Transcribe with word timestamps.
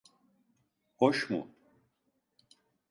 Hoş 0.95 1.29
mu? 1.29 1.47